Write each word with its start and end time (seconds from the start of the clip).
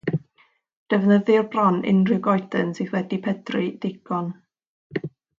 Defnyddir 0.93 1.43
bron 1.55 1.75
unrhyw 1.91 2.17
goeden 2.27 2.71
sydd 2.79 2.89
wedi 2.97 3.19
pydru 3.27 3.61
digon. 3.83 4.33